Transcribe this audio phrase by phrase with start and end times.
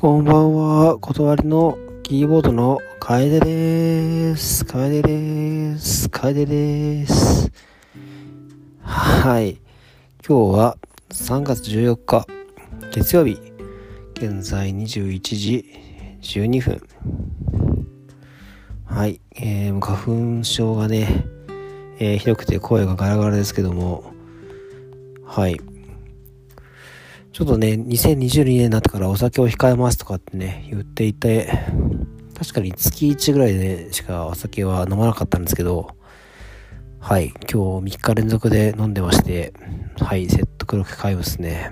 [0.00, 0.98] こんばんは。
[0.98, 4.64] 断りのキーボードの楓です。
[4.64, 6.08] 楓です。
[6.08, 7.52] 楓です。
[8.80, 9.60] はい。
[10.26, 10.78] 今日は
[11.10, 12.26] 3月14日
[12.94, 13.38] 月曜日。
[14.14, 15.66] 現在21時
[16.22, 16.82] 12分。
[18.86, 19.20] はい。
[19.36, 21.26] えー、花粉症がね、
[21.98, 24.14] えー、ひどくて声がガラガラですけども、
[25.26, 25.60] はい。
[27.32, 31.48] ちょっとね、2022年になってからお酒を控えますとかってね、言っていて、
[32.36, 35.90] 確かに月1ぐらいでしかお酒は飲まなかったんですけど、
[36.98, 39.52] はい、今日3日連続で飲んでまして、
[40.00, 41.70] はい、説得力買いますね。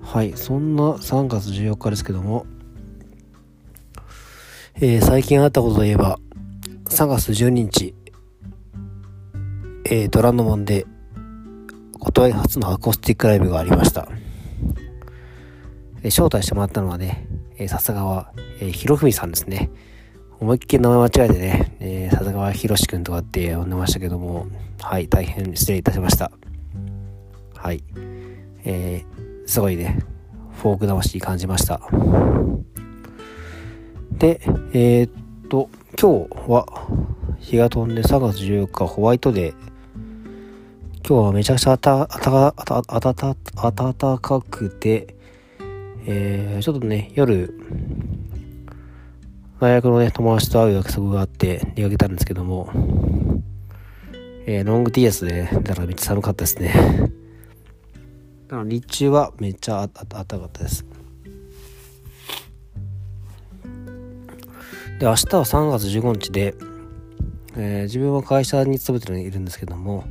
[0.00, 2.46] はい、そんな3月14日ですけども、
[4.76, 6.20] えー、最近あったことといえば、
[6.90, 7.94] 3月12日、
[9.86, 10.86] えー、ドラノモンで
[12.04, 14.08] 断り初のアコースティックライブがありました。
[16.04, 19.70] 招待してもらったのはね、えー、笹川、えー、博文さんですね。
[20.38, 24.46] 思いっきり名前間違えてね、えー、笹川博士くんとかって呼んでましたけども、
[24.80, 26.30] はい、大変失礼いたしました。
[27.56, 27.82] はい。
[28.64, 29.98] えー、すごいね、
[30.58, 31.80] フォーク魂感じました。
[34.12, 34.42] で、
[34.74, 36.66] えー、っと、今日は
[37.40, 39.73] 日が飛んで3月14日ホワイトデー
[41.06, 42.16] 今日はめちゃくちゃ暖
[44.18, 45.14] かくて、
[46.06, 47.52] えー、ちょっとね、夜、
[49.60, 52.70] 大学のね、友達と会う約束があって出かけたんですけども、
[54.46, 56.72] えー、ロング TS で、ね、だからめっちゃ寒かったですね。
[58.48, 60.86] だから日中はめっちゃ暖かかったです。
[64.98, 66.54] で、明日は3月15日で、
[67.58, 70.04] えー、自分は会社に勤めているんですけども、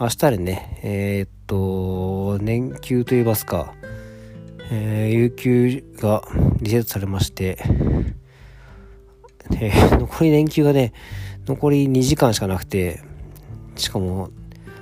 [0.00, 3.74] 明日でね、えー、っと、年休といいますか、
[4.70, 6.22] えー、有給が
[6.60, 7.58] リセットされまして、
[9.60, 10.92] えー、残り年休がね、
[11.46, 13.00] 残り2時間しかなくて、
[13.74, 14.30] しかも、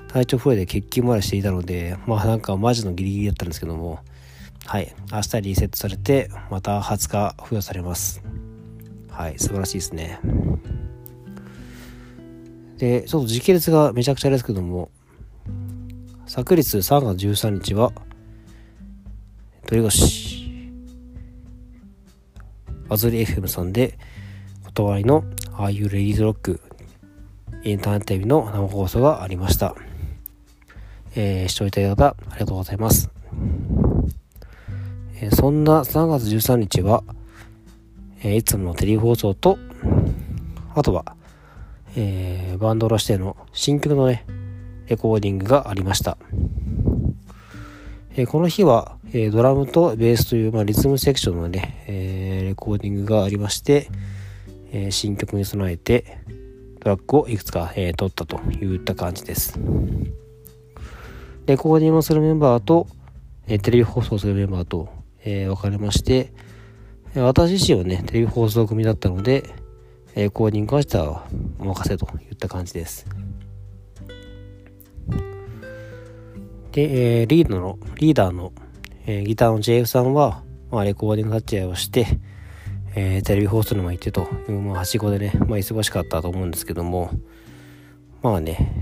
[0.09, 4.01] 体調不良で欠勤までしていたので、まあなんかマジのギリギリだったんですけども、
[4.67, 8.23] はい、明日リセットされて、また20日付与されます。
[9.09, 10.21] はい、素晴らしいですね。
[12.77, 14.91] で、ちょっと時系列がめちゃくちゃですけども、
[16.29, 17.93] 昨日3月13日は
[19.65, 19.97] 鳥越。
[22.89, 23.97] アズリ FM さんで
[24.65, 25.23] 断りの
[25.53, 26.61] ああいうレディーズロック
[27.63, 29.77] インターネットテレビの生放送がありました、
[31.15, 33.09] えー、視聴いただいた方ありがとうございます、
[35.21, 37.05] えー、そんな3月13日は、
[38.21, 39.59] えー、いつものテレビ放送と
[40.75, 41.17] あとは、
[41.97, 44.27] えー、バンドロしての新曲のね
[44.89, 46.17] レコーディングがありました。
[48.17, 53.89] え、この日は、え、ドラムとベースという、まあ、リズムセクションのね、え、レコーディングがありまして、
[54.73, 56.19] え新曲に備えて
[56.81, 59.59] トラックをいくつか、え撮ったといった感じです。
[61.47, 62.87] レコーディングをするメンバーと、
[63.49, 64.89] えテレビ放送するメンバーと、
[65.25, 66.33] え分かれまして、
[67.15, 69.45] 私自身はね、テレビ放送組だったので、
[70.15, 71.27] レコーディングに関しては
[71.59, 73.07] お任せといった感じです。
[76.77, 78.53] で、えー、リードの、リーダーの、
[79.07, 82.07] えー、ギターの JF さんは、まあ、レコーディング立ち会いをして、
[82.95, 87.13] えー、テレビ放送にも行ってという、まあ、はしごでね、まあ、忙しかったと思うんですけども、
[88.21, 88.75] まあね、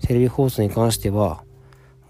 [0.00, 1.44] テレビ放送に関しては、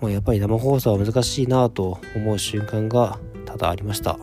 [0.00, 4.20] まあ、やっぱり生放送は難しいなと思う瞬間が多々ありました。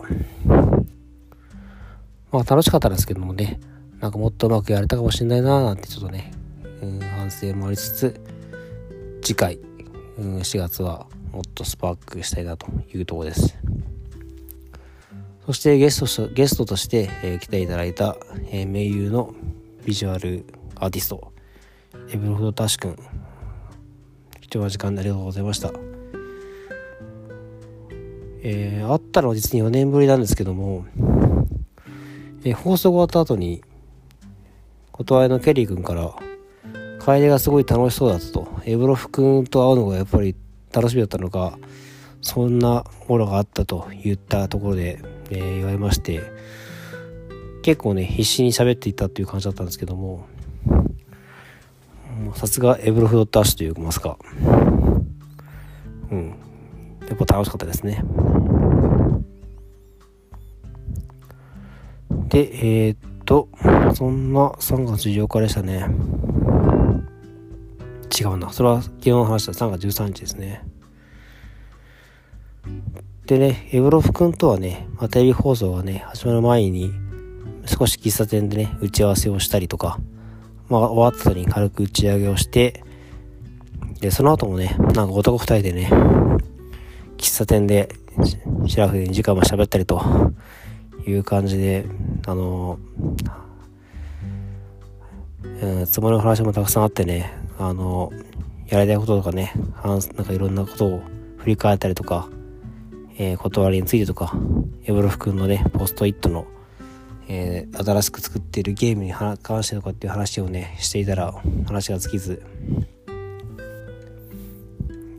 [2.30, 3.60] まあ楽しかったですけどもね、
[4.00, 6.32] なんかもっとうまくやれたかもしれないなーなんてちょっとね、
[6.80, 8.18] うん、反省もありつつ、
[9.20, 9.58] 次回、
[10.18, 13.56] うん、4月はもっとスパークしたいなというところです。
[15.46, 18.16] そしてゲストゲストとして、えー、来ていただいた、
[18.50, 19.34] えー、名優の
[19.84, 20.44] ビジュアル
[20.76, 21.32] アーティスト、
[22.10, 22.96] エブロフドタシ君。
[24.40, 25.72] 貴重な時間でありがとうございました。
[28.44, 30.84] えー、会ったのは実に4年ぶりなんですけども、
[32.44, 33.62] えー、放送終わった後に、
[34.90, 36.14] 断りのケリー君から、
[36.98, 38.51] 楓がすごい楽しそうだったと。
[38.64, 40.36] エブロフ君と会うのがやっぱり
[40.72, 41.58] 楽しみだったのか、
[42.20, 45.00] そんなものがあったと言ったところで、
[45.30, 46.22] えー、言われまして、
[47.62, 50.26] 結構ね、必死に喋っていたっていう感じだったんですけども、
[52.34, 54.16] さすがエブロフドットアッシュと言いますか、
[56.10, 56.28] うん、
[57.08, 58.04] やっぱ楽しかったですね。
[62.28, 63.48] で、えー、っと、
[63.94, 65.86] そんな3月14日でしたね。
[68.22, 68.52] 違うな。
[68.52, 70.64] それは昨日の話した3月13日ですね。
[73.26, 76.92] でね、エブロフ君とはね、まあ、テレビ放送がね、始まる前に、
[77.66, 79.98] 少し喫茶店でね、打ち合わせをしたりとか、
[80.68, 82.84] まあ、終わった後に軽く打ち上げをして、
[84.00, 85.90] で、その後もね、なんか男二人でね、
[87.16, 87.88] 喫茶店で、
[88.66, 90.32] シラフで2時間も喋ったりと
[91.06, 91.86] いう感じで、
[92.26, 98.12] あのー、つもりの話もたくさんあってね、あの、
[98.66, 99.52] やりたいこととかね、
[99.84, 101.02] なんかいろんなことを
[101.36, 102.28] 振り返ったりとか、
[103.18, 104.34] えー、断りについてとか、
[104.84, 106.46] エブロフ君のね、ポストイットの、
[107.28, 111.32] えー、新しく作っているゲームに関してとかっていう話をね、していたら
[111.66, 112.42] 話が尽きず、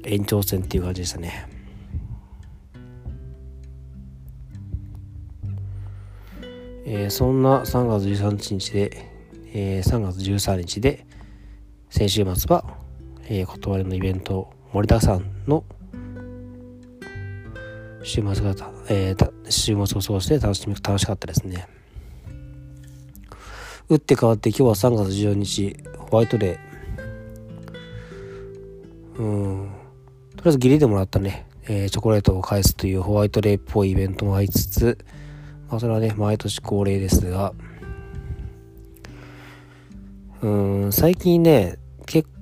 [0.03, 1.47] 延長戦っていう感じでしたね。
[6.85, 9.09] えー、そんな3月13日で、
[9.53, 11.05] えー、3月13日で、
[11.93, 12.65] 先週末は、
[13.27, 15.63] えー、断りのイベント盛りだくさんの
[18.01, 18.55] 週末が、
[18.89, 21.67] えー、週末を過ごして楽しみ楽しかったですね。
[23.89, 25.77] 打って変わって今日は3月14日
[26.09, 29.21] ホワイトデー。
[29.21, 29.71] うん。
[30.35, 34.97] とりあえずギリでもらったね、えー、チョコレートを返すというホワイトデーっぽいイベントもありつつ
[35.69, 37.53] まあそれはね毎年恒例ですが。
[40.41, 40.47] う
[40.87, 41.77] ん最近ね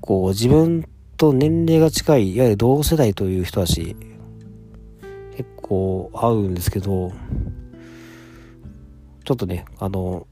[0.01, 0.87] 構自分
[1.17, 3.95] と年齢が近いいわゆる同世代という人たち
[5.37, 7.11] 結構合うんですけど
[9.23, 10.27] ちょっとねあの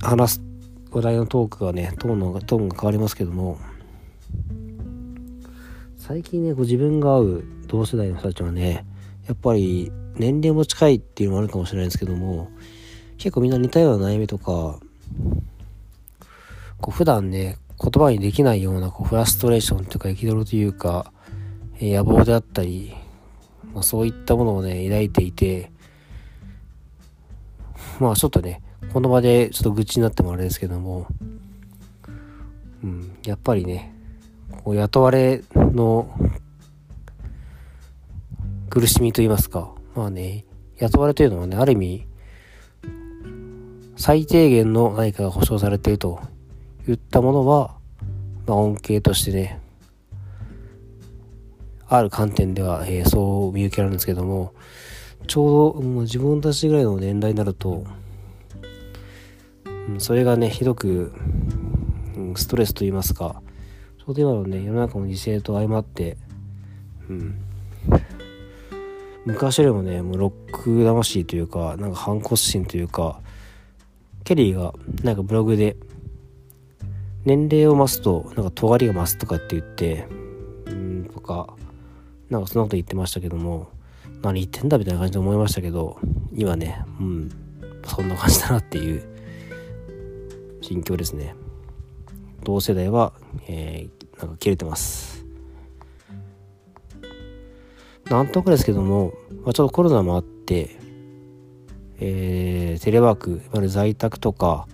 [0.00, 0.42] 話す
[0.92, 3.58] 話題のトークがねトーンのトーンが変わりますけども
[5.96, 8.84] 最近ねこう自分が会う同世代の人たちはね
[9.26, 12.50] やっぱり年齢も近いっていうのもあるかもしれないですけども
[13.16, 14.80] 結構みんな似たような悩みとか
[16.80, 21.12] こう普段ね言葉にできないようなこうフラストレーションというか憤りというか、
[21.78, 22.94] え野望であったり、
[23.72, 25.72] まあ、そういったものをね抱いていて
[27.98, 28.62] まあちょっとね
[28.92, 31.06] この場でちょっと愚痴になってもあれですけども、
[32.82, 33.94] うん、やっぱりね、
[34.64, 36.12] こう雇われの
[38.68, 40.44] 苦しみと言いますか、まあね、
[40.78, 42.06] 雇われというのはね、ある意味、
[43.96, 46.20] 最低限の何かが保障されていると
[46.92, 47.76] いったものは、
[48.46, 49.60] まあ、恩恵としてね、
[51.88, 54.52] ある観点では、えー、そう見受けられるんですけども、
[55.26, 57.84] ちょうどもう自分たちぐらいの年代になると、
[59.98, 61.12] それがね、ひどく、
[62.16, 63.42] うん、ストレスと言いますか、
[63.98, 66.16] ちょうど今のね、世の中の犠牲と相まって、
[67.08, 67.40] うん、
[69.26, 73.20] 昔よりもね、もうロック魂というか、なんか反骨心というか、
[74.24, 74.72] ケリーが
[75.02, 75.76] なんかブログで、
[77.24, 80.06] 年齢を増すと、なんか尖りが増すとかって言って、
[80.66, 81.54] うん、とか、
[82.28, 83.68] なんかそんなこと言ってましたけども、
[84.22, 85.98] 何言ってんだみたいな感じで思いましたけど、
[86.34, 87.30] 今ね、うん、
[87.84, 89.02] そんな感じだなっていう
[90.60, 91.34] 心境ですね。
[92.44, 93.12] 同世代は、
[93.48, 95.24] えー、なんか切れてます。
[98.06, 99.12] なんとかですけども、
[99.44, 100.80] まあ、ちょっとコロナもあって
[102.02, 104.66] えー、テレワークいわゆる在宅とか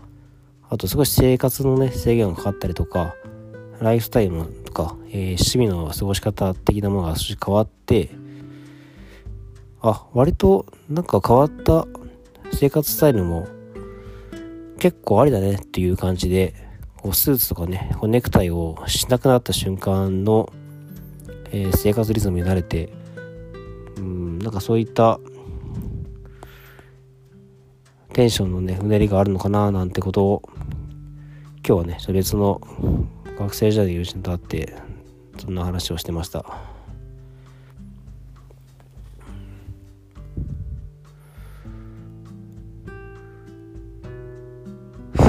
[0.68, 3.14] あと少し生活のね制限がかかったりとか
[3.80, 8.10] ライフスタイルとか、えー、趣味の過ごし方的なものが少し変わって
[9.80, 11.86] あ割となんか変わった
[12.52, 13.46] 生活スタイルも
[14.78, 16.54] 結構ありだねっていう感じで、
[16.96, 20.52] こうスーツとかね、こうネクタイをしなくなった瞬間の、
[21.50, 22.92] えー、生活リズムに慣れて、
[23.96, 25.18] うん、なんかそういった
[28.16, 30.42] テンションのね、うねりがあるのかななんてことを、
[31.68, 32.62] 今日はね、別の
[33.38, 34.74] 学生時代の友人と会って、
[35.38, 36.42] そんな話をしてました。
[45.18, 45.26] 今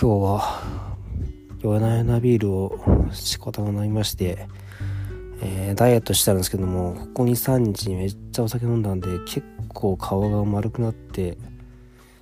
[0.00, 0.62] 日は
[1.62, 4.46] 夜な夜なビールをしこたま飲みまして、
[5.42, 9.42] えー、ダイエットしたんですけどもここ23日めっちゃお酒飲んだんで結
[9.74, 11.36] 構顔が丸くなって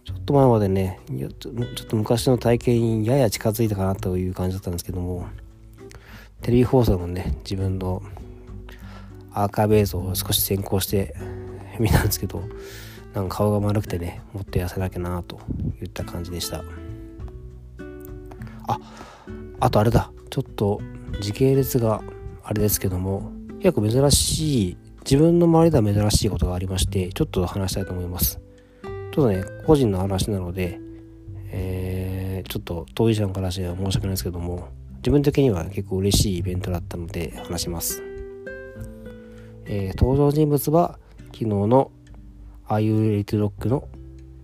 [0.05, 5.27] ちょっと前までねちょっと昔の体型にやや近づいたかなという感じだったんですけども
[6.43, 8.03] テレビ放送のね自分の
[9.33, 11.15] アーカイブ映像を少し先行して
[11.79, 12.43] 見たんですけど
[13.13, 15.41] なんか顔が丸くてねもっと痩せなきゃなと
[15.83, 16.63] いった感じでした。
[18.67, 18.79] あ
[19.61, 20.81] あとあれだちょっと
[21.21, 22.03] 時系列が
[22.43, 24.77] あれですけども結構珍しい
[25.11, 28.41] 自分の周りでは珍しいことがありましてちょっと話したいと思います。
[28.83, 30.79] ちょっとね個人の話なので
[31.51, 38.03] えー、ちょっと当事者の話は申し訳ないですけども自分的には結構嬉しいイベントだったので話します。
[39.65, 41.91] えー、登場人物は昨日の
[42.69, 43.89] Are You Ready to Rock の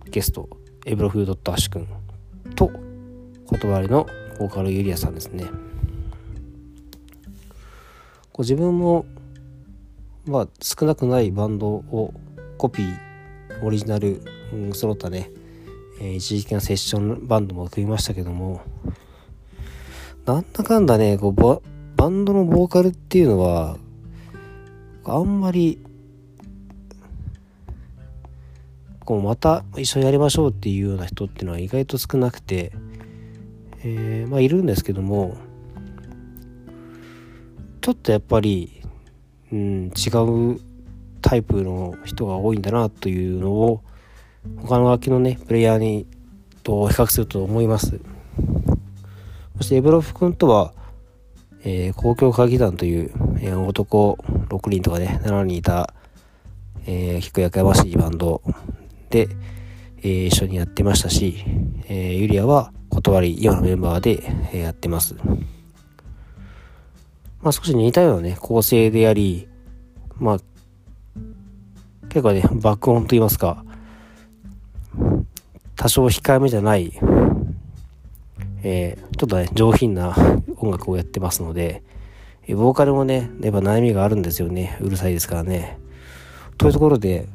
[0.09, 0.49] ゲスト
[0.85, 1.87] エブロフードットアッシュ君
[2.55, 2.71] と
[3.47, 4.07] 断りの
[4.39, 5.43] ボーカルユリアさんですね。
[8.31, 9.05] こう自分も
[10.25, 12.13] まあ少なくないバンドを
[12.57, 14.21] コピーオリジナル、
[14.53, 15.29] うん、揃ったね、
[16.01, 18.61] えー、一時的なセッションバンドも組みましたけども
[20.25, 21.61] なんだかんだねこうバ
[21.95, 23.77] バンドのボーカルっていうのは
[25.05, 25.79] あんまり
[29.05, 32.71] こうまた一緒にやりましょうっていうような人っていうのは意外と少なくて、
[33.83, 35.37] えー、まあいるんですけども
[37.85, 38.74] ちょっとやっぱり、
[39.55, 40.09] うん、違
[40.55, 40.59] う
[41.21, 43.81] タイプの人が多いんだなというのを
[44.57, 46.05] 他の楽器のねプレイヤーに
[46.61, 48.01] と比較すると思います
[49.57, 50.73] そしてエブロフ君とは、
[51.63, 54.17] えー、公共歌劇団という、えー、男
[54.49, 55.93] 6人とかね7人いた、
[56.85, 58.41] えー、結構やかやましいバンド
[59.09, 59.29] で、
[59.99, 61.45] えー、一緒にやってましたし、
[61.87, 64.21] えー、ユリアは断り今のメンバーで、
[64.51, 65.15] えー、やってます。
[67.45, 69.47] まあ少し似たようなね、構成であり、
[70.17, 70.37] まあ、
[72.09, 73.63] 結構ね、爆音と言いますか、
[75.75, 76.91] 多少控えめじゃない、
[78.63, 80.15] えー、ちょっとね、上品な
[80.57, 81.83] 音楽をやってますので、
[82.49, 84.79] ボーカルもね、やっぱ悩みがあるんですよね。
[84.81, 85.77] うるさいですからね。
[86.57, 87.27] というところで、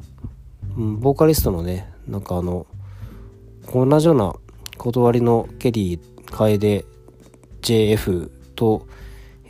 [0.75, 2.65] ボーカリストのねなんかあの
[3.73, 4.33] 同じような
[4.77, 6.85] 断りのケリー楓
[7.61, 8.87] JF と、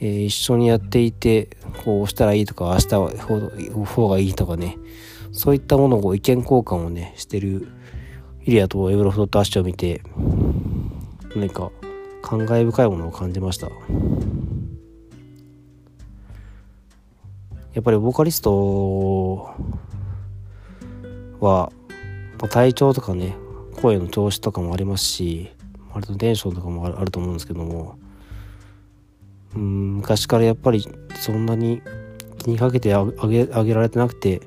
[0.01, 1.55] えー、一緒にやっていて
[1.85, 3.11] こうしたらいいとか明日は
[3.85, 4.77] 方がいいとかね。
[5.31, 7.69] そういったものを意見交換をねしてる
[8.41, 10.01] イリアとエブロフトとアッシュを見て
[11.35, 11.71] 何か
[12.21, 13.69] 感慨深いものを感じました。
[17.73, 19.55] やっぱりボーカリスト
[21.39, 21.71] は、
[22.39, 23.37] まあ、体調とかね
[23.81, 25.51] 声の調子とかもありますし
[25.93, 27.97] 割とテンションとかもあると思うんですけども
[29.55, 31.81] うん昔からやっぱりそんなに
[32.39, 34.41] 気にかけてあげあげられてなくて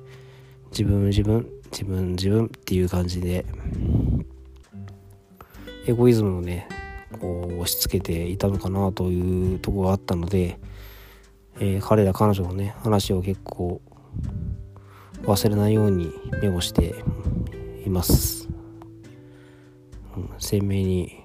[0.71, 3.45] 自分自分自分自分っていう感じで
[5.87, 6.69] エゴイズムをね
[7.21, 10.59] こう押し付けていたのかなというとこがあったので、
[11.61, 13.81] えー、彼ら彼女のね話を結構
[15.23, 16.95] 忘れないようにメモして
[17.87, 18.49] います、
[20.17, 21.25] うん、鮮明に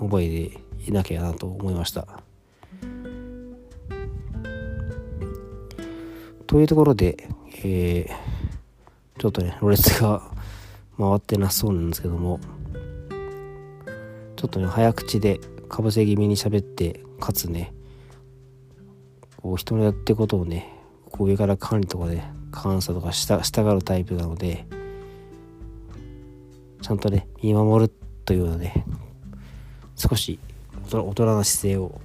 [0.00, 2.22] 覚えていなきゃなと思いました。
[6.52, 7.16] というところで、
[7.64, 10.20] えー、ちょっとねろれつが
[10.98, 12.40] 回ってなそうなんですけども
[14.36, 15.40] ちょっとね早口で
[15.70, 17.72] かぶせ気味に喋ってかつね
[19.38, 20.70] こう人のやってることをね
[21.10, 24.66] こう上から管理とかで、監査とかした従うタイプなので
[26.82, 27.92] ちゃんとね見守る
[28.26, 28.84] というようなね
[29.96, 30.38] 少し
[30.92, 31.98] 大人な姿勢を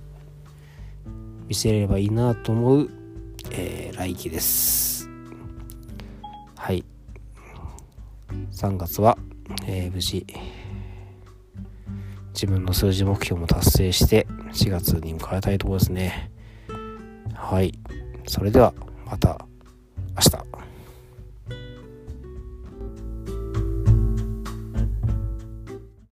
[1.49, 2.96] 見せれればいいなと思う、
[3.59, 5.09] えー、来期です。
[6.55, 6.85] はい。
[8.51, 9.17] 3月は、
[9.65, 10.25] えー、無事
[12.33, 16.31] 自分の数字目標も達成して4月に迎えたいところですね。
[17.33, 17.73] はい。
[18.27, 19.47] それではまた
[20.15, 20.66] 明日。